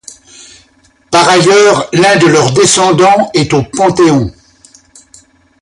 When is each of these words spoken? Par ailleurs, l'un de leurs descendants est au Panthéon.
Par 1.11 1.29
ailleurs, 1.29 1.87
l'un 1.93 2.15
de 2.17 2.25
leurs 2.25 2.53
descendants 2.53 3.29
est 3.35 3.53
au 3.53 3.61
Panthéon. 3.61 4.31